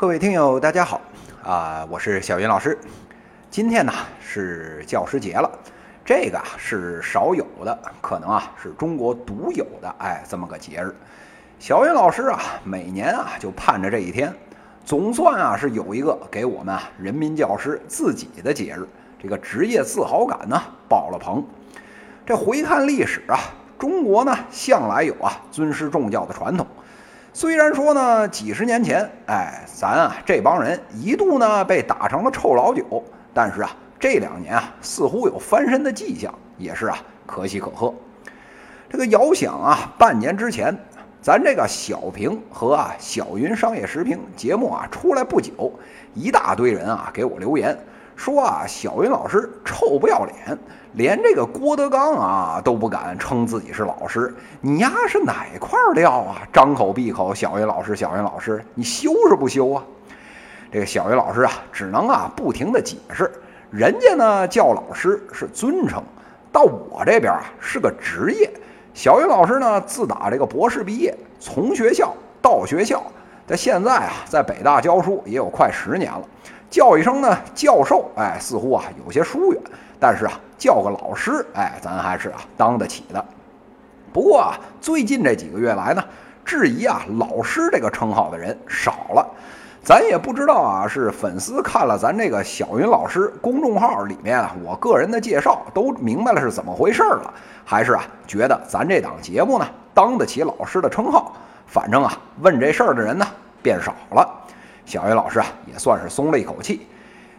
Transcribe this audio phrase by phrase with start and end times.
[0.00, 1.00] 各位听友，大家好
[1.42, 1.84] 啊！
[1.90, 2.78] 我是小云老师。
[3.50, 5.50] 今天呢是教师节了，
[6.04, 10.94] 这个啊是少有的，可能啊是中国独有的，哎，这么个节日。
[11.58, 14.32] 小云老师啊，每年啊就盼着这一天，
[14.84, 18.86] 总算啊是有一个给我们啊人民教师自己的节日，
[19.20, 21.44] 这个职业自豪感呢爆了棚。
[22.24, 23.36] 这回看历史啊，
[23.76, 26.64] 中国呢向来有啊尊师重教的传统。
[27.32, 33.70] 虽然说呢，几十年前，哎，咱啊这帮人一度呢被打成了臭老九，但是啊
[34.00, 37.94] 这两年啊似乎有翻身的迹象，也是啊可喜可贺。
[38.88, 40.76] 这个遥想啊，半年之前，
[41.20, 45.72] 咱这个小平和啊小云商业时评节目啊出来不久，
[46.14, 47.78] 一大堆人啊给我留言。
[48.18, 50.58] 说啊，小云老师臭不要脸，
[50.94, 54.34] 连这个郭德纲啊都不敢称自己是老师。
[54.60, 56.42] 你丫是哪块料啊？
[56.52, 59.84] 张口闭口小云老师，小云老师，你羞是不羞啊？
[60.72, 63.30] 这个小云老师啊，只能啊不停的解释，
[63.70, 66.02] 人家呢叫老师是尊称，
[66.50, 68.50] 到我这边啊是个职业。
[68.94, 72.12] 小云老师呢，自打这个博士毕业，从学校
[72.42, 73.00] 到学校，
[73.46, 76.22] 在现在啊在北大教书也有快十年了。
[76.70, 79.62] 叫一声呢，教授，哎，似乎啊有些疏远，
[79.98, 83.24] 但是啊，叫个老师，哎，咱还是啊当得起的。
[84.12, 86.04] 不过啊，最近这几个月来呢，
[86.44, 89.26] 质疑啊老师这个称号的人少了。
[89.82, 97.32] 咱也不知道啊，是粉丝看了咱这个小云老师公众号里面啊我个人的介绍，都明白了是怎么回事了，
[97.64, 101.32] 还是啊觉得咱这档节目呢当得起老师的称号？
[101.66, 103.26] 反正啊，问这事儿的人呢
[103.62, 104.28] 变少了。
[104.88, 106.86] 小云老师啊，也算是松了一口气。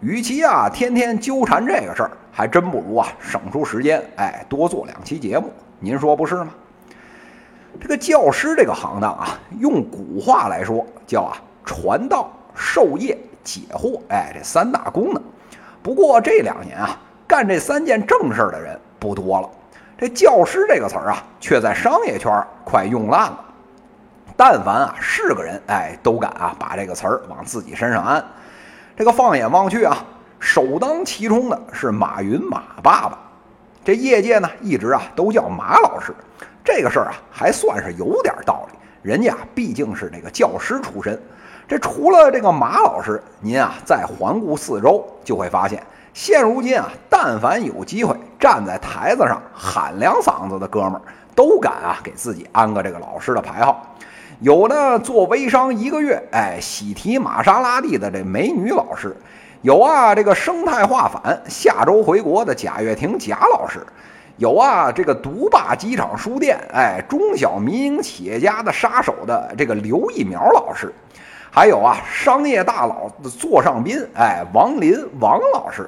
[0.00, 5.52] 与其啊天天纠缠这个事儿，还真不如啊省出时间，哎，多做两期节目。
[5.80, 6.50] 您说不是吗？
[7.80, 15.20] 这个教师这个行当啊，用古话来说，叫啊传道授业解惑，哎，这三大功能。
[15.82, 19.50] 不过这两年啊，干这三件正事儿的人不多了。
[19.98, 22.32] 这教师这个词儿啊，却在商业圈
[22.64, 23.44] 快用烂了。
[24.44, 28.24] 但凡啊是个人，哎，都敢啊把这个词儿往自己身上安。
[28.96, 29.96] 这个放眼望去啊，
[30.40, 33.16] 首当其冲的是马云马爸爸。
[33.84, 36.12] 这业界呢一直啊都叫马老师，
[36.64, 38.78] 这个事儿啊还算是有点道理。
[39.00, 41.16] 人家毕竟是这个教师出身。
[41.68, 45.80] 这除了这个马老师，您啊再环顾四周，就会发现，
[46.12, 51.02] 现如今啊，但凡有机会站在台子上喊两嗓子的哥们儿，
[51.32, 53.86] 都敢啊给自己安个这个老师的牌号。
[54.42, 59.10] 有呢，做微商一个月，哎，喜提玛莎拉蒂的这美女老师；
[59.60, 63.78] 有啊，这个生态化反，下周回国的贾跃亭贾老师；
[64.38, 70.88] 有啊，这个独霸机场书店，哎，中小民营企业家的杀手的这个刘一苗老师；
[71.48, 75.84] 还有啊，商业大佬的座上宾，哎，王林王老师；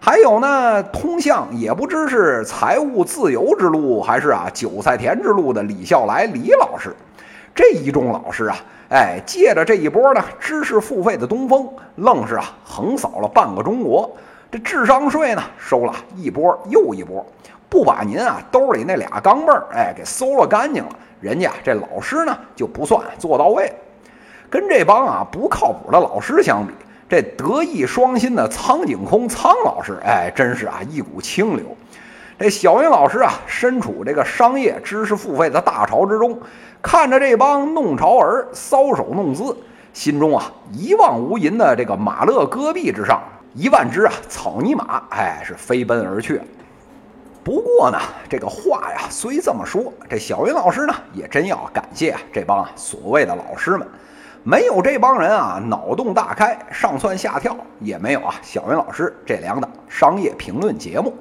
[0.00, 6.96] 还有呢，通向也不知是财务自由之路，还是啊韭菜田之路的李笑来李老师。
[7.54, 8.56] 这一众老师啊，
[8.90, 14.10] 哎，借着这一波呢知识付费的东风，愣是啊横扫了半个中国。
[14.50, 17.24] 这智商税呢收了一波又一波，
[17.68, 20.90] 不把您啊兜里那俩钢镚儿哎给搜了干净了，
[21.20, 23.70] 人家这老师呢就不算做到位。
[24.48, 26.72] 跟这帮啊不靠谱的老师相比，
[27.08, 31.64] 这德艺双馨的苍井空苍老师，哎，真是啊一股清流。
[32.36, 36.36] 这小云老师啊，身处这个商业知识付费的大潮之中，
[36.82, 39.56] 看着这帮弄潮儿搔首弄姿，
[39.92, 43.22] 心中啊一望无垠的这个马勒戈壁之上，
[43.54, 46.40] 一万只啊草泥马，哎，是飞奔而去。
[47.44, 47.98] 不过呢，
[48.28, 53.86] 这个话呀虽这么说，这小云老师呢也真要感谢这帮所谓的老师们，
[54.42, 61.14] 没有这帮人啊脑洞大开、上蹿下跳，也没有啊小云老师这两档商业评论节目。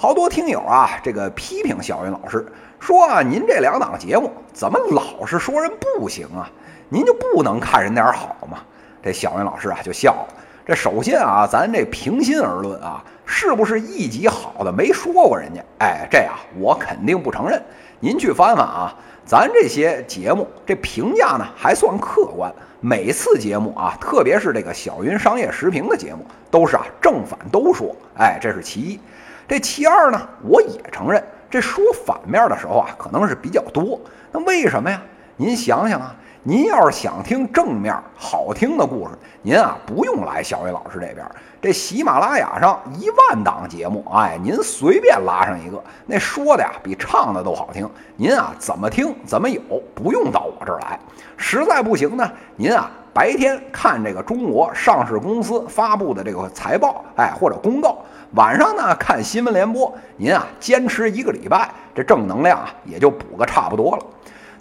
[0.00, 2.46] 好多听友啊，这个批评小云老师
[2.78, 5.68] 说啊，您这两档节目怎么老是说人
[5.98, 6.48] 不行啊？
[6.88, 8.58] 您就不能看人点好吗？
[9.02, 10.28] 这小云老师啊就笑了。
[10.64, 15.60] 这首先啊，咱这平心而论啊，是不是一集好的没说过人家？
[15.80, 17.60] 哎，这啊我肯定不承认。
[17.98, 18.94] 您去翻翻啊，
[19.24, 22.54] 咱这些节目这评价呢还算客观。
[22.80, 27.96] 每次节目啊，特别是这个小云商业时评的节目，都是啊正反都说。
[28.16, 29.00] 哎，这是其一。
[29.48, 33.98] 这其二呢，我也承认，这说反面的时候啊，可能是比较多。
[34.30, 35.02] 那为什么呀？
[35.36, 36.14] 您想想啊，
[36.48, 39.10] 您要是想听正面好听的故事，
[39.42, 41.18] 您啊不用来小伟老师这边。
[41.60, 47.86] 这喜马拉雅上一万档节目，哎，您随便拉上一个，那说的呀比唱的都好听。
[48.16, 49.60] 您啊怎么听怎么有，
[49.94, 50.98] 不用到我这儿来。
[51.36, 52.90] 实在不行呢，您啊。
[53.12, 57.98] 白天看这个中国上市公司发布的这个财报，哎，或者公告；
[58.32, 59.92] 晚上呢看新闻联播。
[60.16, 64.02] 您啊，坚持一个礼拜，这正能量啊也就补个差不多了。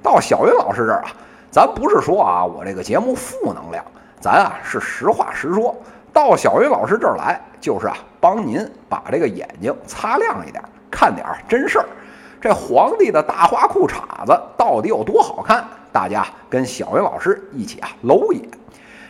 [0.04, 1.14] 到小云老师这儿啊，
[1.58, 3.84] 咱不是说啊我这个节目负能量，
[4.20, 5.76] 咱啊是实话实说。
[6.14, 11.86] 到小云老师这儿来，就是啊帮您把这个眼睛擦亮一点，看点真事儿。
[12.40, 15.66] 这皇帝的大花裤衩子到底有多好看？
[15.92, 18.50] 大家跟小云老师一起啊搂一眼。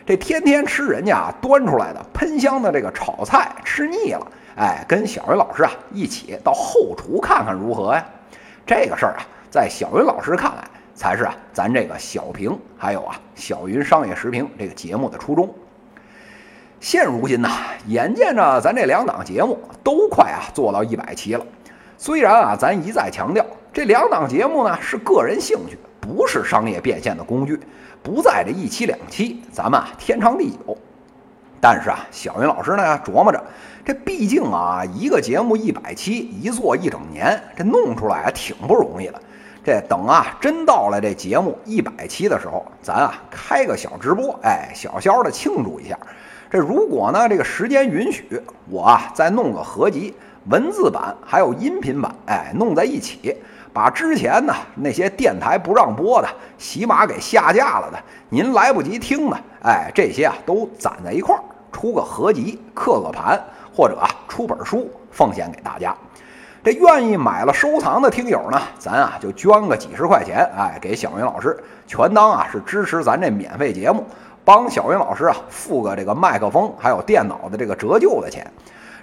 [0.06, 8.02] 这天天吃人家啊端出来的喷香的这个炒菜吃腻了，哎，跟小云老师啊一起到后厨看看如何呀？
[8.64, 10.64] 这个事儿啊，在小云老师看来，
[10.98, 15.48] 才是啊咱这个小平还有啊小云商业时评这个节目的初衷。
[16.80, 17.48] 现如今呢，
[17.86, 21.46] 眼见着咱这两档节目都快啊做到一百期了。
[21.96, 27.60] 虽然啊，咱一再强调这两档节目呢是个人兴趣，不是商业变现的工具，
[28.02, 30.76] 不在这一期两期，咱们啊天长地久。
[31.60, 33.40] 但是啊，小云老师呢琢磨着，
[33.84, 39.22] 这毕竟啊一个节目一百期，一做一整年，这弄出来啊挺不容易的。
[39.64, 45.98] 这等啊真到了这节目一百期的时候，咱啊开个小直播，哎，小小的庆祝一下。
[46.50, 48.40] 这如果呢这个时间允许，
[48.70, 50.14] 我啊再弄个合集。
[50.50, 53.36] 文字版还有音频版，哎，弄在一起，
[53.70, 57.98] 把之前呢那些电台不让播的、喜马给下架了的、
[58.30, 63.38] 您来不及听的，哎，这些啊都攒在一块儿，出个合集、刻个盘，
[63.76, 65.94] 或者啊出本书奉献给大家。
[66.62, 71.56] 这愿意买了收藏的听友呢，咱啊就捐个几十块钱，哎，给小云老师，
[71.86, 74.04] 全当啊是支持咱这免费节目，
[74.44, 78.46] 帮小云老师啊付个这个麦克风还有电脑的这个折旧的钱。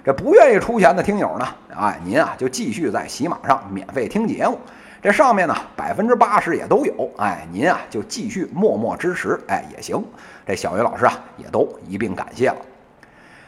[0.04, 4.56] 这不愿意出钱的听友呢，哎，您啊就继续在喜马上免费听节目，
[5.02, 10.04] 这上面呢百分之八十也都有，哎，您啊就继续默默支持，哎也行。
[10.46, 12.56] 这小云老师啊也都一并感谢了。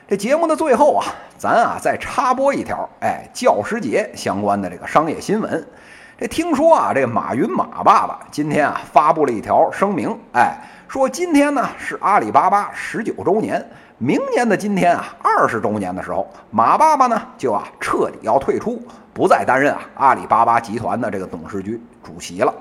[0.08, 1.04] 这节目的最后啊，
[1.36, 5.68] 咱啊再插播一条，哎，教师节相关的这个商业新闻。
[6.16, 10.56] 这听说啊，这马云马爸爸今天啊发布了一条声明，哎，
[10.88, 13.62] 说今天呢是阿里巴巴十九周年。
[13.98, 18.82] 明年的今天啊，二十周年的时候，马爸爸呢就啊彻底要退出，
[19.12, 22.54] 不再担任啊阿里巴巴集团的这个董事局主席了。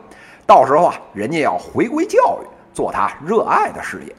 [0.46, 4.14] 到时候啊，人家要回归教育，做他热爱的事业。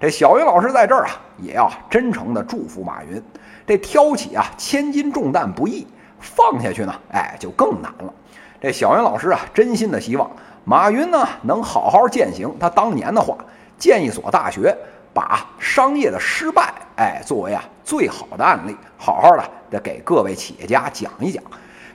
[0.00, 3.22] 这小云老师在这儿啊，也要真诚的祝福马云。
[3.66, 5.86] 这挑起啊千斤重担不易，
[6.20, 8.12] 放下去呢，哎就更难了。
[8.60, 10.30] 这小云老师啊，真心的希望
[10.64, 13.36] 马云呢能好好践行他当年的话，
[13.78, 14.76] 建一所大学。
[15.14, 21.42] 把商业的失败，哎，作为啊最好的案例，好好的得给各位企业家讲一讲。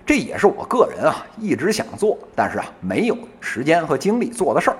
[0.04, 4.78] 这也是我个人啊一直想做，但是啊没有时间和精力做的事儿。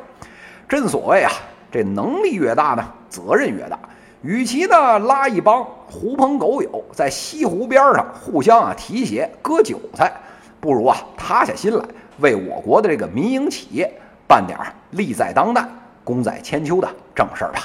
[0.68, 1.32] 正所谓啊，
[1.72, 3.80] 这能力越大呢，责任越大。
[4.22, 10.14] 与其呢拉一帮狐朋狗友在西湖边上互相啊提鞋割韭菜，
[10.60, 11.84] 不如啊塌下心来
[12.20, 13.92] 为我国的这个民营企业
[14.28, 14.60] 办点
[14.92, 15.68] 利在当代、
[16.04, 17.62] 功在千秋的正事儿吧。